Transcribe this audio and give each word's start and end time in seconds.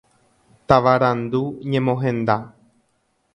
Tavarandu 0.67 1.41
ñemohenda. 1.71 2.35